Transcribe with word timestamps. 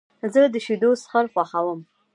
زه 0.33 0.41
د 0.53 0.55
شیدو 0.65 0.89
څښل 1.01 1.25
خوښوم. 1.33 1.79